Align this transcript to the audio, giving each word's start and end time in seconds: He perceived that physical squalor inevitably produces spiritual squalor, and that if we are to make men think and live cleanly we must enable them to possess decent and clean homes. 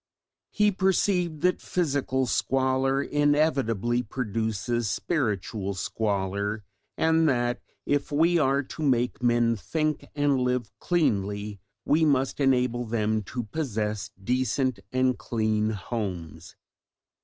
He 0.49 0.71
perceived 0.71 1.41
that 1.43 1.61
physical 1.61 2.25
squalor 2.25 3.03
inevitably 3.03 4.01
produces 4.01 4.89
spiritual 4.89 5.75
squalor, 5.75 6.63
and 6.97 7.29
that 7.29 7.61
if 7.85 8.11
we 8.11 8.39
are 8.39 8.63
to 8.63 8.81
make 8.81 9.21
men 9.21 9.55
think 9.55 10.07
and 10.15 10.39
live 10.39 10.71
cleanly 10.79 11.59
we 11.85 12.03
must 12.03 12.39
enable 12.39 12.83
them 12.85 13.21
to 13.25 13.43
possess 13.43 14.09
decent 14.23 14.79
and 14.91 15.19
clean 15.19 15.69
homes. 15.69 16.55